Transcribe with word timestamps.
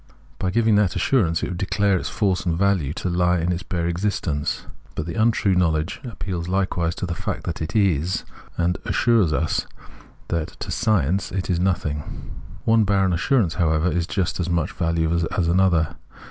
By 0.39 0.49
giviag 0.49 0.77
that 0.77 0.95
assur 0.95 1.27
ance 1.27 1.43
it 1.43 1.49
would 1.49 1.59
declare 1.59 1.95
its 1.95 2.09
force 2.09 2.43
and 2.43 2.57
value 2.57 2.91
to 2.95 3.07
he 3.09 3.41
in 3.43 3.51
its 3.51 3.61
bare 3.61 3.85
existence; 3.85 4.65
but 4.95 5.05
the 5.05 5.13
untrue 5.13 5.53
knowledge 5.53 6.01
appeals 6.03 6.47
hkewise 6.47 6.95
to 6.95 7.05
the 7.05 7.13
fact 7.13 7.43
that 7.43 7.61
it 7.61 7.75
is, 7.75 8.23
and 8.57 8.79
assures 8.83 9.31
us 9.31 9.67
that 10.29 10.57
to 10.61 10.69
it 10.69 10.73
science 10.73 11.31
is 11.31 11.59
nothing. 11.59 12.31
One 12.65 12.83
barren 12.83 13.13
assurance, 13.13 13.53
how 13.53 13.71
ever, 13.73 13.91
is 13.91 14.05
of 14.05 14.09
just 14.09 14.39
as 14.39 14.49
much 14.49 14.71
value 14.71 15.13
as 15.13 15.47
another. 15.47 15.97